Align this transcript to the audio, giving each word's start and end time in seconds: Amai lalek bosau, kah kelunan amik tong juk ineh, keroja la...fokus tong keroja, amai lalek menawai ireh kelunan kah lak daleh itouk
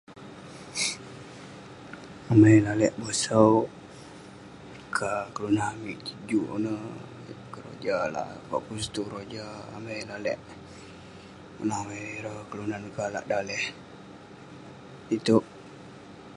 Amai 2.31 2.57
lalek 2.65 2.93
bosau, 3.01 3.51
kah 4.95 5.23
kelunan 5.33 5.67
amik 5.73 5.97
tong 6.05 6.21
juk 6.29 6.47
ineh, 6.57 6.83
keroja 7.53 7.97
la...fokus 8.15 8.83
tong 8.93 9.07
keroja, 9.07 9.45
amai 9.77 9.99
lalek 10.09 10.39
menawai 11.57 12.03
ireh 12.17 12.39
kelunan 12.49 12.83
kah 12.95 13.07
lak 13.15 13.25
daleh 13.31 13.63
itouk 15.15 15.45